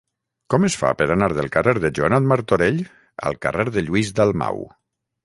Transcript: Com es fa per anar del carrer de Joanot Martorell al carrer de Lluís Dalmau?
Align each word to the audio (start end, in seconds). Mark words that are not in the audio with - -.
Com 0.51 0.63
es 0.67 0.77
fa 0.83 0.93
per 1.01 1.07
anar 1.15 1.27
del 1.39 1.49
carrer 1.55 1.75
de 1.83 1.91
Joanot 1.99 2.25
Martorell 2.31 2.79
al 3.31 3.39
carrer 3.47 3.67
de 3.77 3.85
Lluís 3.91 4.11
Dalmau? 4.23 4.65